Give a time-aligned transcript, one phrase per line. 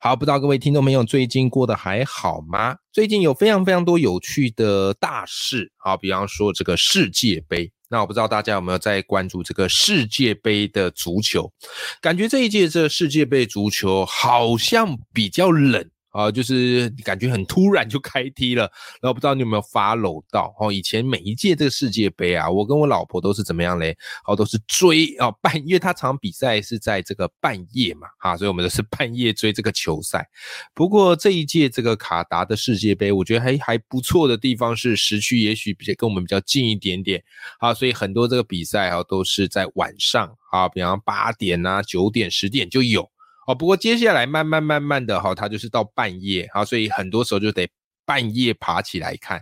[0.00, 2.76] 好，不知道各位听众朋友最近过得还好吗？
[2.92, 7.68] 最近有非常非常多有趣的大事，啊，比方说这个世界杯。
[7.90, 11.52] 那我不知道大家有没有在关注这个世界杯的足球？
[12.00, 15.90] 感觉这一届这世界杯足球好像比较冷。
[16.10, 18.62] 啊，就是感觉很突然就开踢了，
[19.00, 20.72] 然后不知道你有没有发搂到哦？
[20.72, 23.96] 以前每一届这个世界杯啊，我跟我老婆都是怎么样嘞？
[24.26, 30.26] 哦，都是追哦半，因为他场比赛是在这个半夜嘛，哈，所以我们都是半夜追这个球赛。
[30.74, 37.22] 不过这一届这个卡达的世界杯，我觉得还还不错的地方是时区也许比较跟我们比较近一点点
[37.58, 43.08] 啊，所以很多这个比赛啊都是在晚上啊，比方八点啊、九点、十点就有。
[43.48, 47.66] 哦，不过接下来慢慢慢慢的哈，他就是到半夜啊，所以很多时候就得
[48.04, 49.40] 半夜爬起来看。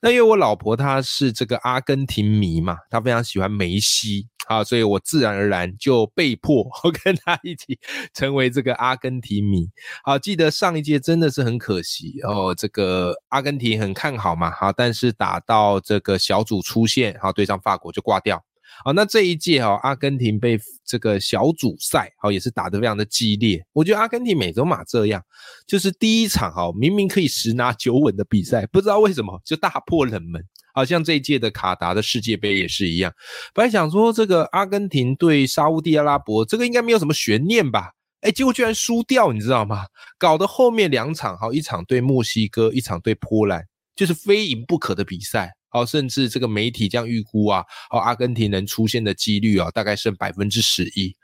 [0.00, 6.64] 那因为我老婆她是这个阿根廷迷嘛，她非常喜欢梅西啊，所以我自然而然就被迫
[7.02, 7.76] 跟她一起
[8.14, 9.68] 成为这个阿根廷迷。
[10.04, 18.40] 好，记得上一届真的是很可惜哦，这个阿根廷很看好嘛，好，但是打到这个小组出线，好对上法国就挂掉。
[18.84, 23.64] 好，那这一届哈，阿根廷被这个小组赛好也是打得非常的激烈。
[23.72, 25.22] 我觉得阿根廷每周马这样，
[25.66, 30.42] 就是第一场哈，明明可以十拿九稳的比赛，不知道为什么就大破冷门。
[30.74, 33.12] 好像这一届的卡达的世界杯也是一样。
[33.52, 37.90] 本来想说这个阿根廷对沙地阿拉伯，这个应该没有什么悬念吧？
[38.20, 39.86] 哎，结果居然输掉，你知道吗？
[40.18, 43.64] 搞得后面两场哈，一场对墨西哥，一场对波兰，
[43.96, 45.52] 就是非赢不可的比赛。
[45.70, 51.14] 好，甚至这个媒体这样预估啊，哦，阿根廷能出现的几率啊，大概剩百分之十一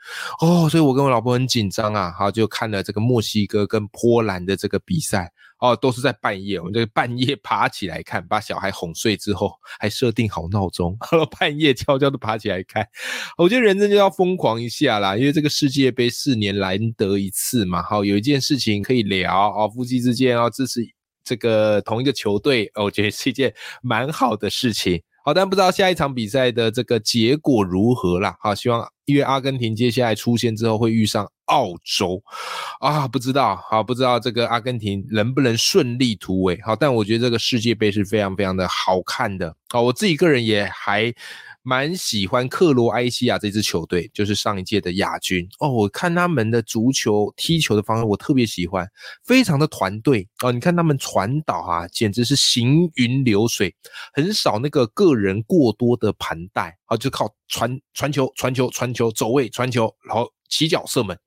[0.41, 10.97] 哦，所以我跟我老婆很紧张啊，好，就看了这个墨西哥跟波兰的这个比赛哦，都是在半夜，我们就半夜爬起来看，把小孩哄睡之后，还设定好闹钟，
[11.39, 12.85] 半夜悄悄的爬起来看。
[13.37, 20.81] 我觉得人真就要疯狂一下啦，因为这个世界杯四年难得一次嘛，好，有一件事情可以聊哦，夫妻之间要支持。
[21.25, 25.01] 这个同一个球队，我觉得是一件蛮好的事情。
[25.25, 28.37] 好，但不知道下一场比赛的这个结果如何啦。
[28.39, 32.21] 好，希望因为阿根廷接下来出现之后会遇上澳洲
[32.79, 36.61] 啊，不知道，好，不知道这个阿根廷能不能顺利突围。
[36.61, 39.55] 好，但我觉得这个世界杯是非常非常的好看的。
[39.69, 41.11] 好，我自己个人也还。
[41.67, 45.67] 蛮喜欢克罗埃西亚这支球队，就是上一届的亚军哦。
[45.67, 48.87] 我看他们的足球踢球的方式，我特别喜欢，
[49.23, 50.51] 非常的团队哦。
[50.51, 53.75] 你看他们传导啊，简直是行云流水，
[54.13, 61.17] 很少那个个人过多的盘带啊，就靠传传球、传球、传球、走位、传球，然后起脚射门，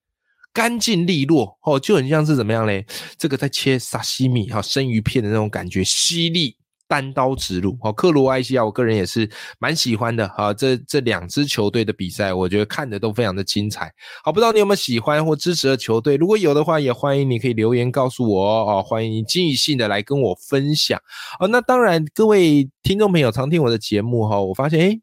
[0.53, 2.87] 干净利落哦，就很像是怎么样嘞？
[3.19, 6.58] 这个在切沙西米哈生鱼片的那种感觉，犀利。
[6.89, 13.93] 单刀直入，好，克罗埃西亚，我个人也是蛮喜欢的，好，这这两支球队的比赛，我觉得看的都非常的精彩，
[14.25, 16.17] 好，不知道你有没有喜欢或支持的球队？
[16.17, 20.99] 如果有的话，也欢迎你可以留言告诉我哦，欢迎你尽兴的来跟我分享，
[21.39, 25.01] 哦，那当然，各位听众朋友常听我的节目哈，我发现，诶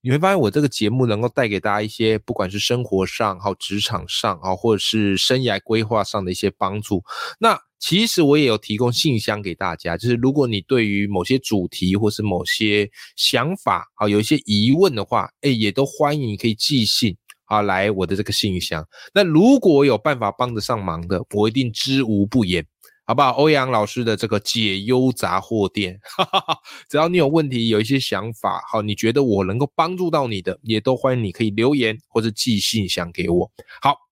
[0.00, 7.04] 你会发现我这个节目能够带给大家一些，不管是生活上、好职场上啊，或者是生涯规划上的一些帮助，
[7.38, 7.60] 那。
[7.80, 18.84] 其实我也有提供信箱给大家，就是如果你对于某些主题或是某些想法啊有一些疑问的话，哎，也都欢迎可以寄信啊来我的这个信箱。
[19.14, 22.66] 那如果有办法帮得上忙的，我一定知无不言，
[23.06, 23.30] 好不好？
[23.30, 26.58] 欧阳老师的这个解忧杂货店， 哈哈哈
[26.90, 33.50] 只要你有问题，有一些想法，好，你觉得我能够帮助到你的，也都欢迎你可以留言或者寄信箱给我。
[33.80, 34.07] 好。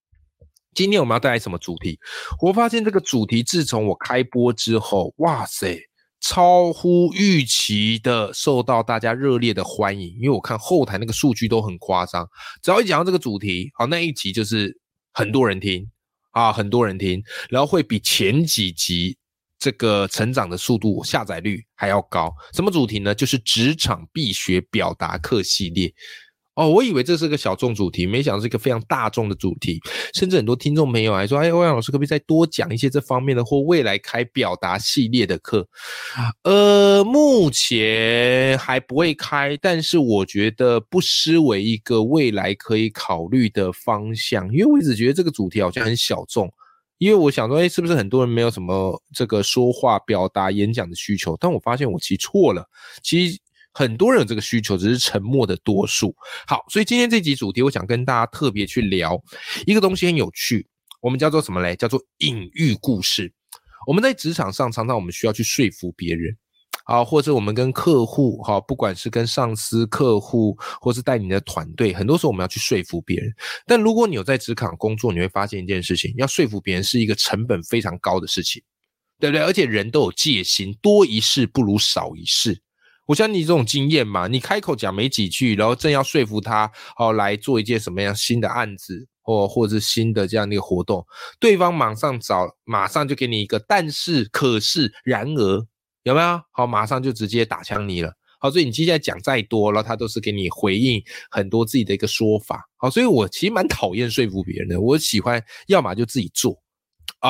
[0.76, 1.98] 今天我们要带来什么主题？
[2.38, 5.81] 我发现这个主题自从我开播之后，哇塞，
[6.20, 10.15] 超乎预期的受到大家热烈的欢迎。
[10.21, 12.28] 因为我看后台那个数据都很夸张，
[12.62, 14.78] 只要一讲到这个主题，好，那一集就是
[15.15, 15.91] 很多人听
[16.33, 19.16] 啊，很多人听，然后会比前几集
[19.59, 22.30] 这个成长的速度、下载率还要高。
[22.53, 23.15] 什么主题呢？
[23.15, 25.91] 就是职场必学表达课系列。
[26.56, 29.78] 哦，我以为这是个小众主题，没想到是一个非常大众的主题，
[30.14, 35.68] 甚至很多听众朋友还说：“哎，欧阳老师可不可以再多讲一些这方面的，或未来开表达系列的课？”
[36.44, 46.50] 呃，目前还不会开，但是我觉得不失为一个未来可以考虑的方向，因为我一直觉得这个主题好像很小众。
[46.98, 51.36] 因为我想说，哎，是不是很多人没有什么这个说话、表达、演讲的需求？
[51.38, 52.66] 但我发现我其实错了，
[53.02, 53.38] 其实
[53.76, 56.16] 很多人有这个需求，只是沉默的多数。
[56.46, 59.22] 好，所以今天这集主题，我想跟大家特别去聊
[59.66, 60.66] 一个东西，很有趣，
[61.02, 61.76] 我们叫做什么嘞？
[61.76, 63.30] 叫做隐喻故事。
[63.86, 66.34] 我们在职场上，常常我们需要去说服别人。
[66.84, 73.30] 啊，或者我们跟客户哈，不管是跟上司、客户，或是带你的团队，很多时候我们要去说服别人。
[73.66, 78.62] 但如果你有在职场工作，你会发现一件事情：要说服别人是一个成本非常高的事情，
[79.18, 79.44] 对不对？
[79.44, 82.62] 而且人都有戒心，多一事不如少一事。
[83.06, 91.06] 我相信你这种经验嘛，你开口讲没几句，然后正要说服他哦来做一件什么样新的案子，或或者是新的这样的一个活动，
[91.41, 95.66] 对方马上找，马上就给你一个但是、可是、然而。
[96.03, 96.64] 有没有好？
[96.64, 98.12] 马上就直接打枪你了。
[98.38, 101.02] 好，所以你接下来讲再多了，他都是给你回应
[101.32, 102.64] 很多自己的一个说法。
[102.76, 104.80] 好，所以我其实蛮讨厌说服别人的。
[104.80, 106.56] 我喜欢要么就自己做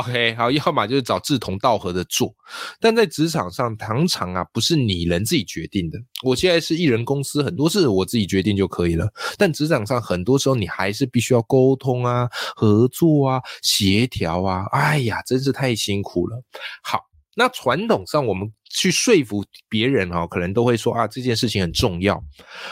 [0.00, 2.34] ，OK，好，要么就是找志同道合的做。
[2.81, 5.98] 但在职场上，常常啊不是你能自己决定的。
[6.25, 9.08] 我现在是艺人公司，很多事我自己决定就可以了。
[9.37, 14.64] 但职场上很多时候你还是必须要沟通啊、合作啊、协调啊。
[14.72, 16.43] 哎呀，真是太辛苦了。
[16.82, 17.00] 好。
[17.38, 22.16] 那传统上，我们去说服别人哈，可能都会说啊，这件事情很重要，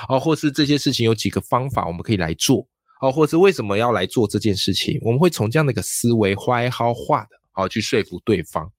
[0.09, 2.67] 啊，或是这些事情有几个方法我们可以来做，
[3.01, 8.71] 哦，或是为什么要来做这件事情，我们会从这样的一个思维花好话的，啊，去说服对方。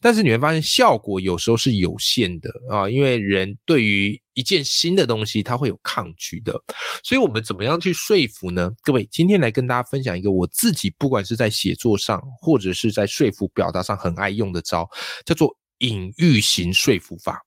[0.00, 6.58] 但是你会发现效果有时候是有限的啊，因为人对于一件新的东西他会有抗拒的，
[7.04, 8.72] 所以我们怎么样去说服呢？
[8.82, 14.88] 各位，今天来跟大家分享一个我自己不管是在写作上或者是在说服表达上很爱用的招，
[15.26, 17.44] 叫做隐喻型说服法。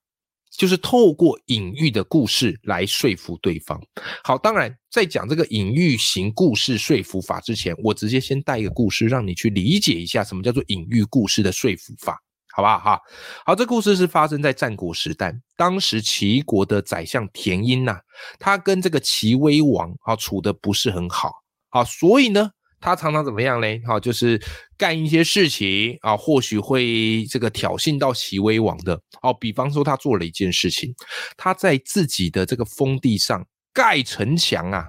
[0.61, 3.81] 就是透过隐喻的故事来说服对方。
[4.23, 12.15] 好，当然在讲这个隐喻型故事说服法之前，我直接先带一个故事，让你去理解一下什么叫做隐喻故事的说服法，
[12.55, 12.77] 好不好？
[12.77, 13.01] 哈，
[13.43, 17.97] 好，这故事是发生在战国时代，当时齐国的宰相田婴呐，
[18.37, 21.33] 他跟这个齐威王啊处的不是很好
[21.69, 22.51] 啊，所以呢。
[22.81, 23.79] 他常常怎么样嘞？
[23.85, 24.41] 哈，就是
[24.75, 29.31] 干一些事情啊，或许会这个挑衅到齐威王的哦。
[29.33, 30.93] 比方说，他做了一件事情，
[31.37, 34.87] 他在自己的这个封地上盖城墙啊。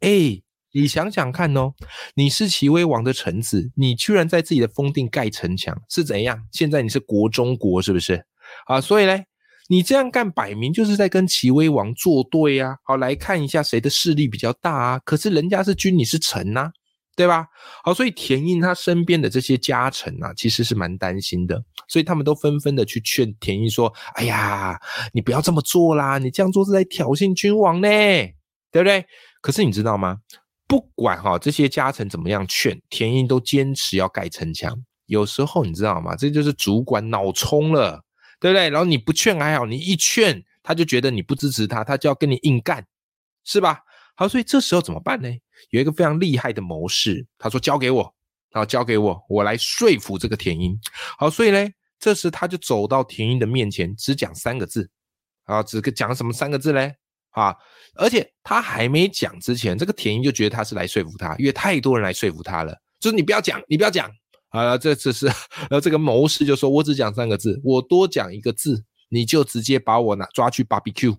[0.00, 0.40] 哎，
[0.72, 1.74] 你想想看哦，
[2.14, 6.42] 你是齐威王的臣子，你居然在自己的封地盖城墙，是怎样？
[6.50, 8.24] 现在你是国中国，是不是？
[8.66, 9.26] 啊，所以嘞，
[9.68, 12.76] 你这样干，摆明就是在跟齐威王作对啊。
[12.84, 14.98] 好，来看一下谁的势力比较大啊。
[15.04, 16.72] 可是人家是君，你是臣呐。
[17.20, 17.46] 对吧？
[17.84, 24.80] 好，所以田英他身边的这些家臣啊，其实是蛮担心的，所以他们都纷纷的去劝田英说：“哎呀，
[25.12, 27.88] 你不要这么做啦，你这样做是在挑衅君王呢，
[28.72, 29.04] 对不对？”
[29.42, 30.16] 可是你知道吗？
[30.66, 34.74] 不管哈这些家臣怎么样劝，田英都坚持要盖城墙。
[35.04, 36.16] 有时候你知道吗？
[36.16, 38.02] 这就是主管脑冲了，
[38.40, 38.70] 对不对？
[38.70, 42.82] 然后你不劝还好，你一劝他就觉得你不支持他，他就要跟你硬干，
[43.44, 43.80] 是吧？
[44.16, 45.28] 好，所以这时候怎么办呢？
[45.68, 48.14] 有一个非常厉害的谋士，他说：“交给我，
[48.52, 50.78] 好，交给我，我来说服这个田英。”
[51.18, 51.68] 好，所以呢，
[51.98, 54.90] 这时他就走到田英的面前，只讲三个字，
[55.44, 56.94] 啊，只讲什么三个字嘞？
[57.30, 57.54] 啊，
[57.94, 64.10] 而且他还没讲之前，这个田英就觉得他是来说服他，因为太多人来说服他了，就是你不要讲，你不要讲
[64.48, 71.16] 啊，这只是，然后这个谋士就说：“我只讲三个字，我多讲一个字，你就直接把我拿抓去 barbecue。”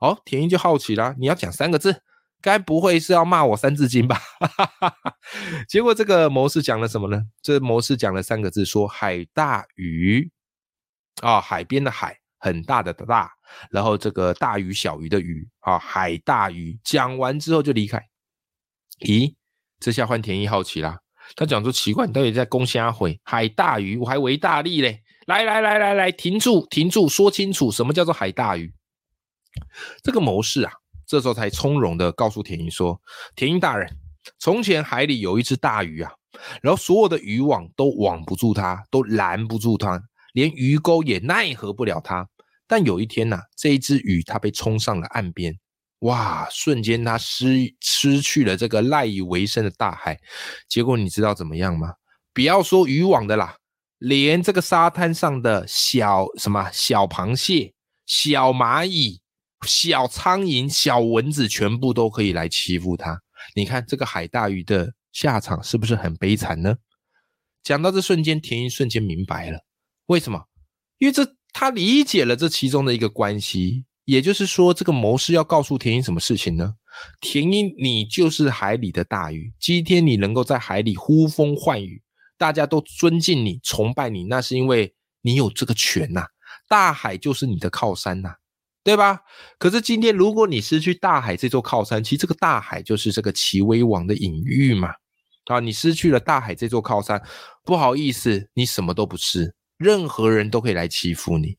[0.00, 2.02] 哦，田英就好奇了，你要讲三个字？
[2.44, 4.20] 该不会是要骂我三字经吧？
[5.66, 7.22] 结果这个模式讲了什么呢？
[7.40, 10.30] 这模式讲了三个字，说海大鱼
[11.22, 13.30] 啊，海边的海，很大的大，
[13.70, 16.78] 然后这个大鱼小鱼的鱼啊，海大鱼。
[16.84, 17.98] 讲完之后就离开。
[19.00, 19.34] 咦，
[19.80, 20.98] 这下换田一好奇啦，
[21.36, 23.18] 他讲说奇怪，你到底在攻虾会？
[23.24, 25.00] 海大鱼，我还维大利嘞！
[25.26, 28.70] 来来来来来，停住停住，说清楚什么叫做海大鱼？
[30.02, 30.72] 这个模式啊。
[31.14, 33.00] 这时候才从容的告诉田英说
[33.36, 33.88] ：“田英大人，
[34.40, 36.10] 从前海里有一只大鱼啊，
[36.60, 40.02] 然后所有的渔网都网不住它，都拦不住它，
[40.32, 42.28] 连鱼钩也奈何不了它。
[42.66, 45.56] 但有一天呐，这一只鱼它被冲上了岸边，
[46.00, 46.48] 哇！
[46.50, 50.18] 瞬间它失失去了这个赖以为生的大海。
[50.68, 51.94] 结果你知道怎么样吗？
[52.32, 53.54] 不要说渔网的啦，
[53.98, 57.72] 连这个沙滩上的小什么小螃蟹、
[58.04, 59.20] 小蚂蚁。”
[59.66, 63.20] 小苍蝇、小蚊子全部都可以来欺负他。
[63.54, 66.76] 你看这个海大鱼的下场是不是很悲惨呢？
[67.62, 69.60] 讲到这瞬间，田英瞬间明白了
[70.06, 70.44] 为什么？
[70.98, 73.84] 因为这他理解了这其中的一个关系。
[74.06, 76.74] 也就是说，这个谋士要告诉田英什么事情呢？
[77.22, 79.50] 田英，你就是海里的大鱼。
[79.58, 82.02] 今天你能够在海里呼风唤雨，
[82.36, 86.26] 大家都尊敬你、崇拜你，那是因为你有这个权呐。
[86.68, 88.34] 大海就是你的靠山呐，
[88.84, 89.20] 对吧？
[89.58, 94.90] 可是今天如果你失去大海这座靠山，其实这个大海就是这个齐威王的隐喻嘛。
[95.46, 97.22] 啊，你失去了大海这座靠山，
[97.64, 101.56] 不好意思，你什么都不是，任何人都可以来欺负你。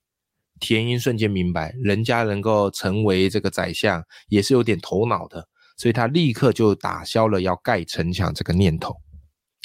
[0.60, 8.96] 田英瞬间明白，人家能够成为这个宰相，也是有点头脑的，所以他立刻就打消了要盖城墙这个念头。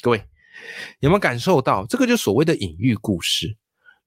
[0.01, 0.23] 各位
[0.99, 3.55] 有没有感受到，这个就所谓的隐喻故事？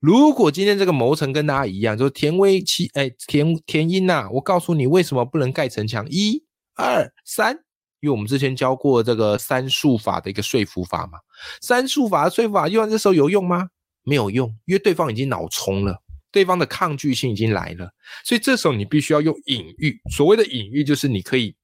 [0.05, 6.45] 如果今天这个谋臣跟大家一样，就是田威七，哎，田田英呐，我告诉你为什么不能盖城墙，一、
[6.75, 7.55] 二、三，
[8.01, 11.19] 因为我们之前教过这个三术法的一个说服法嘛，
[11.63, 13.71] 三术法的说服法用完这时候有用吗？
[14.03, 16.03] 没有用，因为对方已经脑冲了。
[16.31, 17.89] 对方的抗拒性已经来了，
[18.27, 19.99] 所以这时候你必须要用隐喻。
[20.11, 21.57] 所谓的隐喻，就是你可以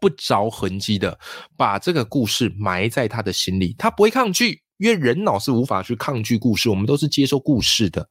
[0.00, 1.16] 不着痕迹的
[1.56, 8.08] 把这个故事埋在他的心里，他不会抗拒，因为人脑是无法去抗拒故事，我们都是接受故事的。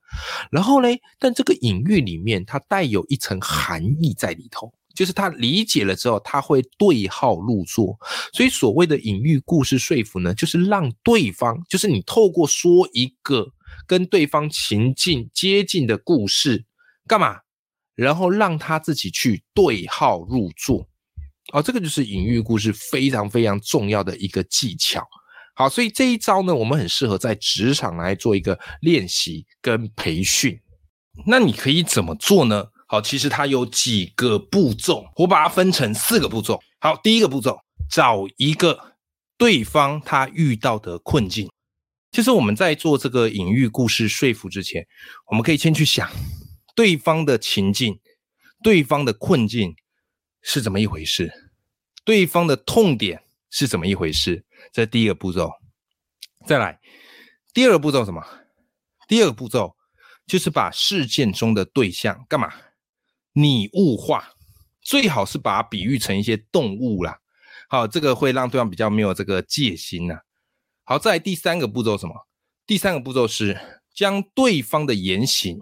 [0.52, 0.88] 然后呢，
[1.20, 7.98] 但这个隐喻里面，它带有一层含义在里头，就是他理解了之后，他会对号入座。
[8.34, 13.52] 所以所谓的隐喻故事说服呢，就是让对方，就是你透过说一个。
[13.88, 16.66] 跟对方情境接近的故事
[17.08, 17.38] 干嘛？
[17.96, 20.86] 然后让他自己去对号入座，
[21.54, 25.08] 哦，这个就是隐喻故事非常非常重要的一个技巧。
[25.54, 30.60] 好，所以这一招呢，我们很适合在职场来做一个练习跟培训。
[31.28, 32.66] 那你可以怎么做呢？
[32.88, 36.60] 好，其实它有几个步骤，我把它分成四个步骤。
[36.80, 38.96] 好，第一个步骤，找一个
[39.38, 41.50] 对方他遇到的困境。
[42.12, 44.86] 其实我们在做这个隐喻故事说服之前，
[45.28, 46.10] 我们可以先去想
[46.76, 48.00] 对方的情境、
[48.64, 49.76] 对方的困境
[50.42, 51.32] 是怎么一回事，
[52.04, 54.44] 对方的痛点是怎么一回事。
[54.74, 55.52] 这是第一个步骤。
[56.48, 56.80] 再来，
[57.54, 58.26] 第二个步骤什么？
[59.08, 59.76] 第二个步骤
[60.26, 62.52] 就是把事件中的对象干嘛？
[63.34, 64.34] 拟物化，
[64.82, 67.20] 最好是把它比喻成一些动物啦。
[67.70, 70.20] 好，这个会让对方比较没有这个戒心呐。
[70.84, 72.28] 好，在第三个步骤什么？
[72.66, 73.60] 第三个步骤是
[73.94, 75.60] 将对方的言行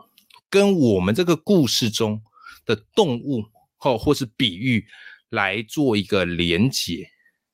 [0.50, 2.22] 跟我们这个故事中
[2.66, 3.44] 的动物
[3.78, 4.88] 或或是比喻
[5.30, 7.10] 来做一个连结，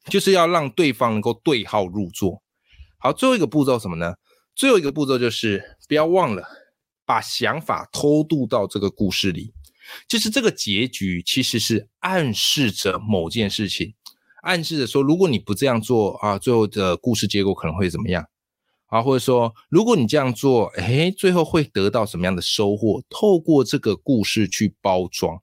[0.09, 2.41] 就是要让对方能够对号入座。
[2.97, 4.15] 好，最后一个步骤什么呢？
[4.55, 6.43] 最后一个步骤就是不要忘了
[7.05, 9.53] 把想法偷渡到这个故事里，
[10.07, 13.93] 就是这个结局其实是暗示着某件事情。
[14.41, 18.25] 暗示着说，如果你不这样做啊，最后的故事结果可能会怎么样
[18.87, 19.01] 啊？
[19.01, 23.03] 或者说，如果你这样做，哎，最后会得到什么样的收获？
[23.09, 25.37] 透过这个故事去包装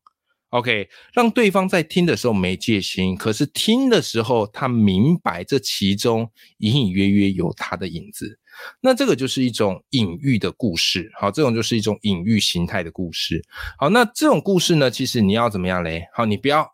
[0.53, 8.39] ，OK，让对方在听的时候没戒心，可是听的时候他明白这其中隐隐约约有他的影子。
[8.81, 13.43] 那这个就是一种隐喻的故事，好，这种就是一种隐喻形态的故事。
[13.79, 16.05] 好，那这种故事呢，其实你要怎么样嘞？
[16.15, 16.69] 好，你不要。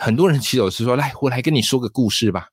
[0.00, 2.46] 很多人其实是说，来，我来跟你说个故事吧。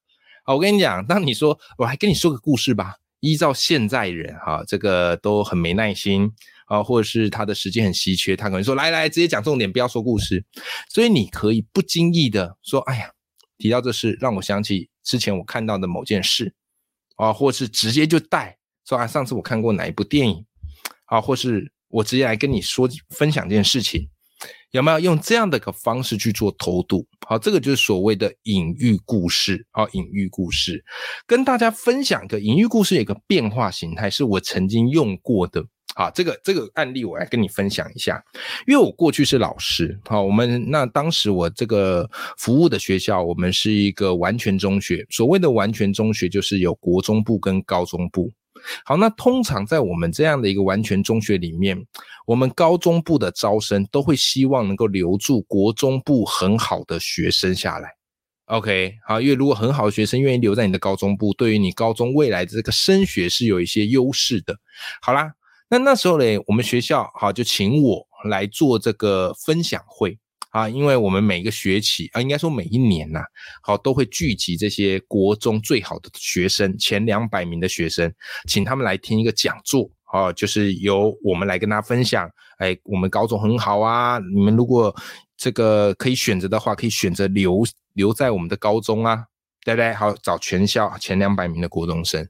[0.43, 6.31] 好，我跟你讲，当你说我来跟你说个故事吧，依照现在人哈，这个都很没耐心
[6.65, 10.43] 啊，或者是他的时间很稀缺，他可能说，来来，直接讲重点，不要说故事。
[10.89, 13.09] 所以你可以不经意的说，哎呀，
[13.57, 16.53] 提到这事，让我想起之前我看到的某件事
[17.15, 18.57] 啊，或是直接就带
[18.87, 20.45] 说啊，上次我看过哪一部电影
[21.05, 24.09] 啊，或是我直接来跟你说分享这件事情。
[24.71, 27.07] 有没有用这样的个方式去做偷渡？
[27.25, 29.65] 好，这个就是所谓的隐喻故事。
[29.71, 30.83] 啊，隐喻故事
[31.25, 35.65] 跟大家分享一个隐喻故事，有一个变化形态，是我曾经用过的。
[35.95, 38.21] 好，这个这个案例我来跟你分享一下。
[38.67, 45.05] 因为我过去是老师，好，我们那当时我这个服务的学校，我们是一个完全中学。
[45.09, 48.29] 所谓的完全中学，就是有国中部跟高中部。
[48.83, 51.81] 好，那通常在我们这样的一个完全中学里面，
[52.25, 57.89] 我们高中部的招生都会希望能够留住国中部很好的学生下来。
[58.47, 64.55] OK，好，因为如果很好的学生愿意留在你的高中部，对于你高中未来的这个升学是有一些优势的。
[65.01, 65.31] 好啦，
[65.75, 70.17] 那那时候呢，我们学校好就请我来做这个分享会。
[70.51, 73.19] 啊，因为我们每个学期啊，应该说每一年呐，
[73.61, 78.09] 好都会聚集这些国中最好的学生，前两百名的学生，
[78.47, 82.29] 请他们来听一个讲座，啊，就是由我们来跟大家分享，
[82.59, 84.95] 哎，我们高中很好啊，你们如果
[85.35, 89.25] 这个可以选择的话，可以选择留留在我们的高中啊，
[89.65, 89.93] 对不对？
[89.93, 92.25] 好，找全校前两百名的国中生。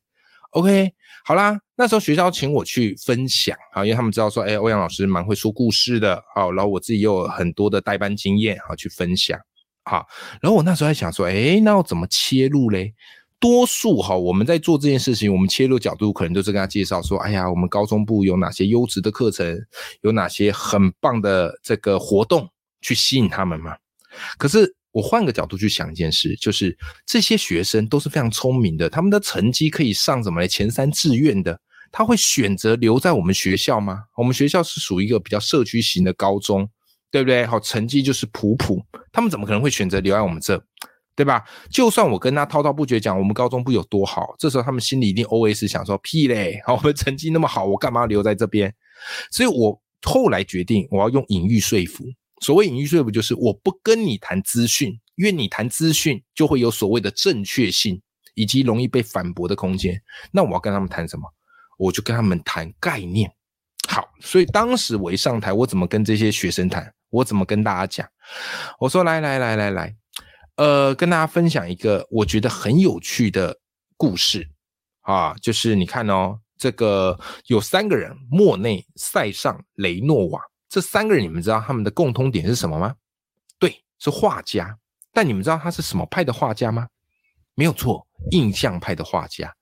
[0.50, 0.92] OK，
[1.28, 9.40] 好啦，那时候学校请我去分享啊，因为他们知道说，哎，欧阳老师蛮会说故事的，好，然后我自己又有很多的代班经验，好去分享，
[9.86, 10.06] 好，
[10.40, 12.94] 然后我那时候在想说，哎，那要怎么切入嘞？
[13.40, 19.60] 多数哈，我们在做这件事情，我们切入角度可能都是跟他介绍说，哎呀，我们高中部有哪些优质的课程，
[20.02, 22.48] 有哪些很棒的这个活动，
[22.82, 23.76] 去吸引他们嘛。
[24.38, 31.60] 可是我换个角度去想一件事，就是这些学生都是非常聪明的，他们的成绩可以上什么前三志愿的，
[31.92, 34.04] 他会选择留在我们学校吗？
[34.16, 36.70] 我们学校是属于一个比较社区型的高中，
[37.12, 37.46] 对不对？
[37.46, 40.64] 好，成绩就是普普，他们怎么可能会选择留在我们这？
[41.14, 41.44] 对吧？
[41.70, 46.62] 就算我跟他滔滔不绝讲我们高中部有多好，这时候他们心里一定 always 想说屁嘞！
[46.66, 48.74] 好，我们成绩那么好，我干嘛留在这边？
[49.30, 52.06] 所以我后来决定，我要用隐喻说服。
[52.46, 58.00] 所谓隐喻说服，就是我不跟你谈资讯，因为你谈资讯就会有所谓的正确性
[58.36, 60.00] 以及容易被反驳的空间。
[60.32, 61.28] 那我要跟他们谈什么？
[61.80, 63.28] 我就跟他们谈概念。
[63.90, 66.94] 好，所以当时我一上台，我怎么跟这些学生谈？
[67.10, 68.08] 我怎么跟大家讲？
[68.80, 69.96] 我说来来来来来。
[70.58, 73.58] 呃，跟大家分享一个我觉得很有趣的
[73.98, 74.48] 故事
[75.02, 80.40] 啊，就是你看哦，这个有三个人，莫内、塞尚、雷诺瓦，
[80.76, 82.94] 这三个人你们知道他们的共通点是什么吗？
[83.58, 84.78] 对，是画家。
[85.14, 86.86] 但你们知道他是什么派的画家吗？
[87.54, 89.56] 没有错，印象派的画家。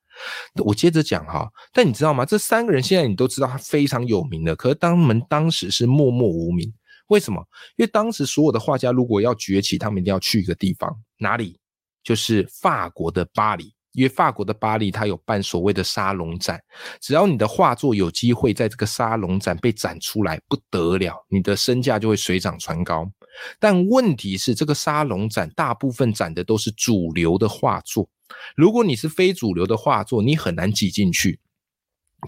[0.64, 2.24] 我接着讲哈，但你知道吗？
[2.24, 6.74] 这三个人现在你都知道他非常有名的，可是他们当时是默默无名。
[7.06, 7.40] 为什么？
[7.76, 11.60] 因为当时所有的画家如果要崛起，他们一定要去一个地方，哪里？
[12.02, 13.72] 就是法国的巴黎。
[13.94, 16.60] 因为法国的巴黎，它有办所谓的沙龙展，
[17.00, 23.10] 只要你的画作有机会在这个沙龙展被展出来，不得了，你的身价就会水涨船高。
[23.58, 28.08] 但问题是，这个沙龙展大部分展的都是主流的画作，
[28.54, 31.40] 如果你是非主流的画作，你很难挤进去。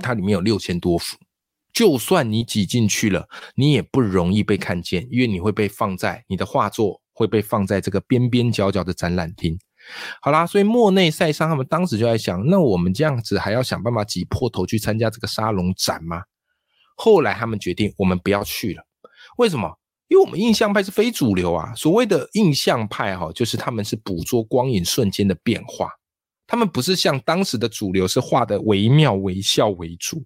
[0.00, 1.16] 它里面有六千多幅。
[1.72, 9.58] 就算你挤进去了，你也不容易被看见，因为你会被放在你的画作会被放在这个边边角角的展览厅。
[10.20, 16.22] 好啦，所以莫内、塞尚他们当时就在想，那我们这样子还要想办法挤破头去参加这个沙龙展吗？
[16.96, 18.82] 后来他们决定，我们不要去了。
[19.38, 19.78] 为什么？
[20.08, 21.74] 因为我们印象派是非主流啊。
[21.74, 25.90] 所谓的印象派哈，就是他们是捕捉光影瞬间的变化。
[26.46, 30.24] 他们不是像当时的主流是画的惟妙惟肖为主，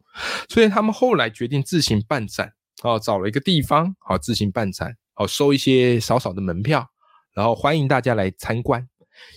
[0.51, 6.87] 所以他们后来决定自行办展，哦，找了一个地方，好自行办展，好收一些少少的门票，
[7.33, 8.87] 然后欢迎大家来参观。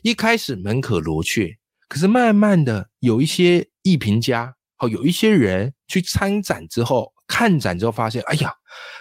[0.02, 8.54] 一开始门可罗雀，可是慢慢的有一些艺评家，好有一些人去参展之后，看展之后发现，哎呀，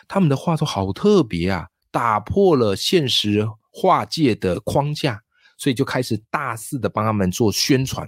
[0.09, 5.21] 他们的画作好特别啊，打破了现实画界的框架。
[5.59, 8.05] 所以就开始大肆的帮他们做宣传，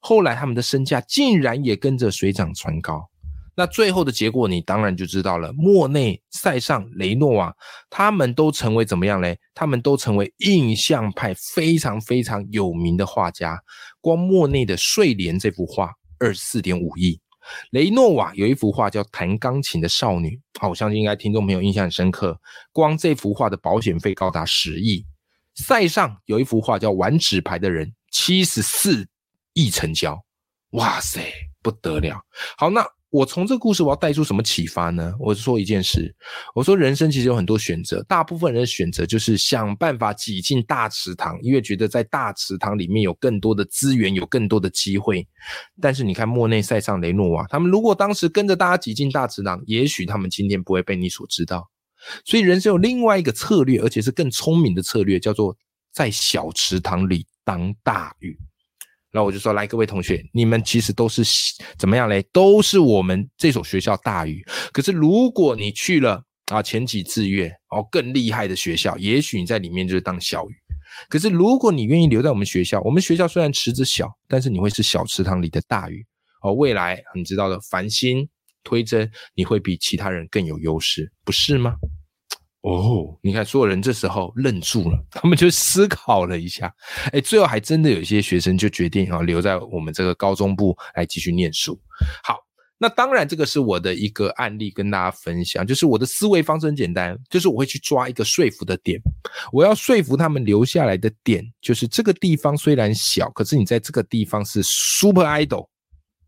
[0.00, 3.10] 后来他们的身价竟然也跟着水涨船高。
[3.56, 7.54] 那最后的结果你当然就知道了，莫内、塞尚、雷诺瓦
[7.88, 9.38] 他们都成为怎么样嘞？
[9.54, 13.58] 他们都成为印象派非常非常有名的画家。
[14.00, 17.20] 光莫内的睡莲这幅画二十四点五亿，
[17.70, 22.38] 雷诺瓦有一幅画叫《弹钢琴的少女》，好，我相信应该听众朋友印象很深刻。
[22.72, 25.04] 光这幅画的保险费高达十亿。
[25.54, 29.06] 塞上有一幅画叫《玩纸牌的人》，七十四
[29.52, 30.20] 亿成交，
[30.70, 32.20] 哇塞，不得了！
[32.58, 35.14] 好，那我从这个故事我要带出什么启发呢？
[35.20, 36.12] 我是说一件事，
[36.52, 45.24] 我说人生其实有很多选择，大部分人的选择就是想办法挤进大池塘，因为觉得在大池塘里面有更多的资源，有更多的机会。
[45.80, 51.70] 但是你看莫内、塞尚、雷诺瓦，他们如果当时跟着大家挤进大池塘，也许他们今天不会被你所知道。
[52.24, 55.56] 所以人生有另外一个策略，而且是更聪明的策略，叫做
[55.92, 58.36] 在小池塘里当大鱼。
[59.14, 61.22] 然后我就说：来，各位同学，你们其实都是
[61.78, 62.20] 怎么样嘞？
[62.32, 64.44] 都是我们这所学校大鱼。
[64.72, 66.20] 可是如果你去了
[66.52, 70.54] 啊前几志愿哦更厉害的学校，也许你在里面就是当小鱼。
[71.08, 76.04] 可是如果你愿意留在我们学校，我们学校虽然池子小，但是你会是小池塘里的大鱼
[76.42, 76.52] 哦。
[76.52, 78.28] 未来你知道的，繁星。
[78.66, 81.74] 推甄你会比其他人更有优势，不是吗？
[82.64, 86.72] 哦，你看所有人这时候愣住了，他们就思考了一下，
[87.12, 91.78] 哎，最后还真的有一些学生就决定啊留在我们这个高中部来继续念书。
[92.22, 92.38] 好，
[92.78, 98.98] 那当然这个是我的一个案例跟大家分享，就是我的思维方式很简单，就是我会去抓一个说服的点，
[99.52, 105.68] 我要说服他们留下来的点，就是这个地方虽然小，可是你在这个地方是 super idol。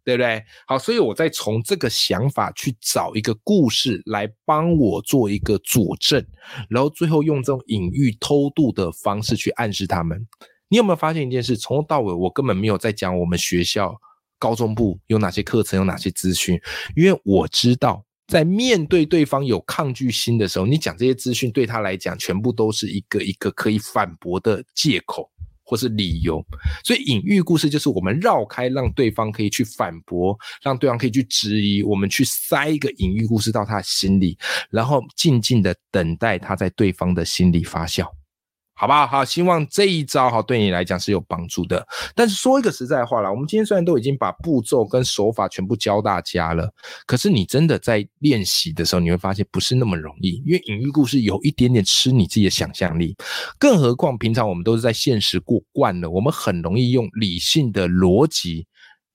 [0.06, 0.40] 对不对？
[0.68, 6.24] 好，所以我再从这个想法去找一个故事来帮我做一个佐证，
[6.70, 10.24] 然后最后用这种隐喻偷渡的方式去暗示他们。
[10.68, 11.56] 你有没有发现一件事？
[11.56, 13.96] 从头到尾我根本没有在讲我们学校
[14.38, 16.56] 高中部有哪些课程，有哪些资讯，
[16.94, 25.28] 因为我知道在面对对方有抗拒心的时候，你讲这些资讯对他来讲全部都是一个一个可以反驳的借口。
[25.66, 26.42] 或是理由。
[26.84, 34.38] 所以隐喻故事就是我们绕开，让对方可以去反驳，让对方可以去质疑，我们去塞一个隐喻故事到他心里，
[34.70, 38.08] 然后静静的等待他在对方的心里发酵。
[38.78, 41.86] 好吧，好，希望这一招哈对你来讲是有帮助的。
[42.14, 46.70] 但是说一个实在话啦，我们今天虽然都已经把步骤跟手法全部教大家了，
[47.06, 53.16] 可是你真的在练习的时候，你会发现不是那么容易，因为隐喻故事有一点点吃你自己的想象力。
[53.58, 58.66] 更何况平常我们都是在现实过惯了，我们很容易用理性的逻辑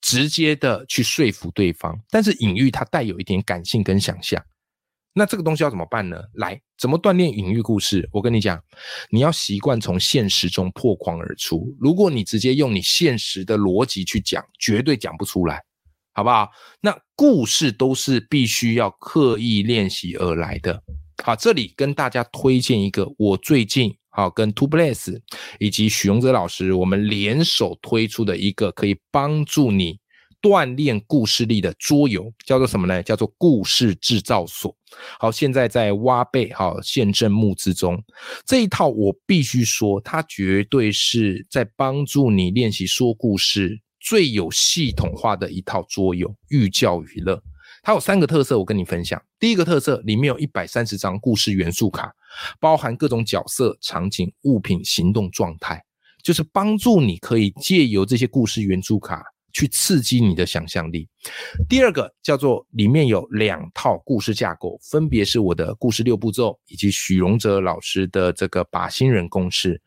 [0.02, 4.43] 直接的去说服对方，但是隐喻它带有一点感性跟想象。
[5.13, 6.17] 那这个东西要怎么办呢？
[6.36, 8.08] 来，怎么锻炼隐喻故事？
[8.13, 8.58] 我跟你讲，
[9.10, 11.76] 你要习惯从现实中破框而出。
[11.80, 15.62] 如果你直接用你现实的逻辑去讲，绝对讲不出来，
[16.13, 16.50] 好不好？
[16.80, 20.82] 那故事都是必须要刻意练习而来的。
[21.24, 25.19] 好，这里跟大家推荐一个，我最近好跟 Two Bless
[25.60, 30.00] 以及许荣哲老师我们联手推出的一个可以帮助你。
[30.41, 33.04] 锻炼故事力的桌游叫做什么呢？
[33.04, 34.75] 叫做故事制造所。
[35.19, 38.04] 好，现在在挖贝好现正募资中。
[38.45, 47.41] 这一套我必须说，它绝对是在帮助你练习说故事最有系统化的一套桌游，寓教于乐。
[47.84, 49.21] 它有三个特色，我跟你分享。
[49.39, 52.12] 第一个特色，里面有一百三十张故事元素卡，
[52.60, 55.84] 包含各种角色、场景、物品、行动状态，
[56.23, 59.23] 就是帮助你可以借由这些故事元素卡。
[59.53, 61.07] 去刺激你的想象力。
[61.69, 69.81] 第二个叫做里面有两套故事架构，分别是我的故事六步骤，以及许荣哲老师的这个把新人公式。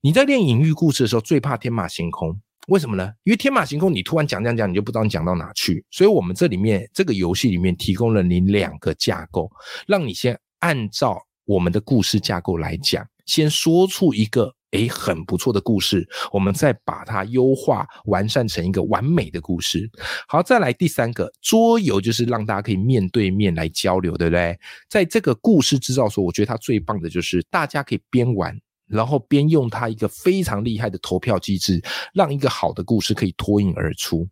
[0.00, 2.36] 你在练隐喻故事的时候，最怕天马行空，
[2.68, 3.12] 为什么呢？
[3.24, 5.84] 因为天马行空，你突然讲讲讲，你就不知道你讲到哪去。
[5.90, 9.50] 所以，我们这里面这个游戏里面提供了你两个架构，
[9.86, 14.54] 让你先按照我们的故事架构来讲，先说出一个。
[14.72, 19.90] 诶，很不错的故事，我们再把它优化完善成一个完美的故事。
[20.26, 24.58] 好，再来第三个桌游，就是让大家可以面对面来交流，对不对？
[24.88, 31.80] 在这个故事制造所，我觉得它最棒的就是大家可以边玩，然后边用它一个非常厉害的投票机制，
[32.14, 34.26] 让一个好的故事可以脱颖而出。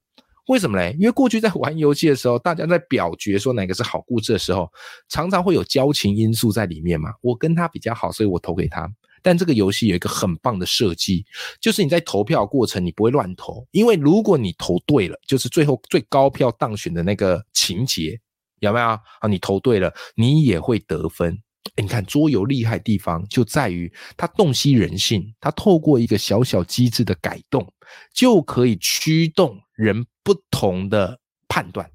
[0.48, 0.96] 为什么嘞？
[0.98, 4.68] 因为过去在 玩游戏的时候，大家在表决说哪个是好故事的时候，
[5.08, 7.10] 常常会有交情因素在里面嘛。
[7.20, 8.90] 我跟他比较好，所以我投给他。
[9.22, 11.24] 但这个游戏有一个很棒的设计，
[11.60, 18.18] 就是你在投票过程你不会乱投，因为如果你投对了，就是最后最高票当选的那个情节，
[18.60, 19.00] 有没有啊？
[19.28, 21.38] 你投对了，你也会得分。
[21.76, 27.66] 你看桌游厉害地方就在于它洞悉人性，它透过一个小小机制的改动，
[28.12, 31.88] 就可以驱动人不同的判断。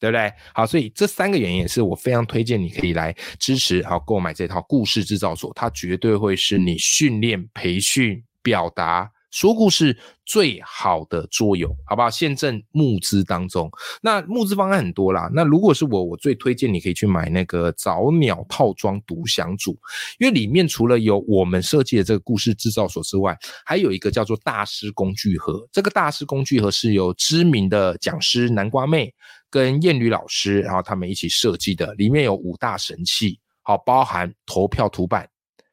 [0.00, 0.32] 对不对？
[0.54, 12.08] 好，所以这三个原因也是我非常推荐你可以来支持好购买这套故事制造所，它绝对会是你训练、培训、表达、说故事最好的桌游，好不好？
[12.10, 13.70] 现正募资当中，
[14.02, 15.30] 那募资方案很多啦。
[15.32, 19.78] 那如果是我，我最推荐你可以去买那个早鸟套装独享组，
[20.18, 25.66] 因为里面除了有我们设计的这个故事制造所之外，还有一个叫做大师工具盒。
[25.72, 29.12] 这个大师工具盒是由知名的讲师南瓜妹。
[29.50, 35.26] 跟燕女老师，然后他们一起设计的，里面有五大神器，好，包含投票图板，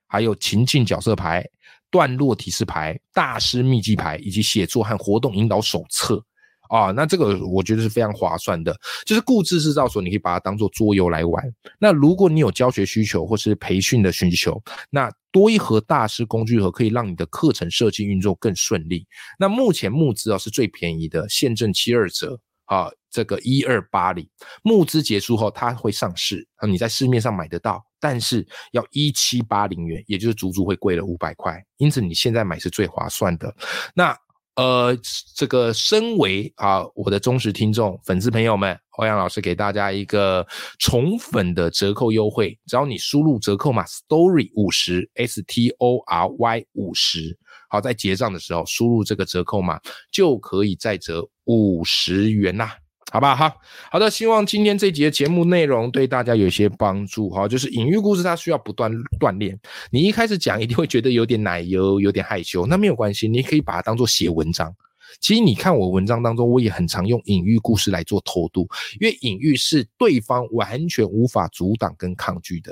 [0.08, 1.46] 还有情境角色牌、
[1.96, 6.22] 段落提示牌、大师秘籍牌，以及写作和活动引导手册
[6.68, 6.92] 啊。
[6.92, 11.42] 那这个我觉得是非常划算的，就是固执制造所，你可以把它当做桌游来玩。
[11.80, 19.08] 那如果你有教学需求或是培训的需求，那多一盒大师工具盒可以让你的课程设计运作更顺利。
[19.40, 22.38] 那目前募资啊是最便宜的，现正七二折。
[22.66, 24.28] 啊，这个一二八零
[24.64, 33.56] 募资结束后，它会上市，啊，你在市面上买得到，但是要一七八零元，也就是足足会贵了五百块，因此你现在买是最划算的。
[33.94, 34.18] 那
[34.56, 34.98] 呃，
[35.36, 40.48] 这个身为啊我的忠实听众、粉丝朋友们，欧阳老师给大家一个
[40.80, 47.38] 宠粉的折扣优惠，只要你输入折扣码 story 五十 s t o r y 五十。
[47.76, 49.78] 好，在结账的时候输入这个折扣码，
[50.10, 52.70] 就可以再折五十元呐，
[53.12, 53.36] 好不好？
[53.36, 53.58] 好
[53.92, 57.30] 好的，希望今天这节节目内容对大家有些帮助。
[57.30, 59.60] 哈，就是隐喻故事，它需要不断锻炼。
[59.92, 64.74] 你一开始讲一定会觉得有点奶油，有点害羞，那没有关系，你可以把它当做写文章。
[65.20, 68.66] 其实你看我文章当中，我也很常用隐喻故事来做偷渡，
[69.02, 72.72] 因为隐喻是对方完全无法阻挡跟抗拒的。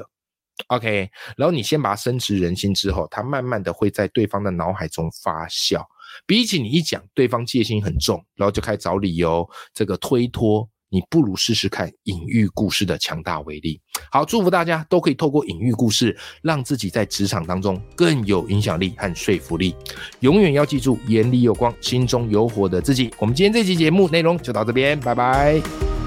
[0.68, 5.84] OK，然后你先把它深植人心之后，它慢慢的会在对方的脑海中发酵。
[6.28, 13.82] 比起你一讲，对方戒心很重，然后就开始找理由，这个推脱，你不如试试看隐喻故事的强大威力。
[14.12, 19.76] 好，祝福大家都可以透过隐喻故事，让自己在职场当中更有影响力和说服力。
[20.20, 23.12] 永远要记住，眼里有光，心中有火的自己。
[23.18, 26.03] 我们今天这期节目内容就到这边，拜拜。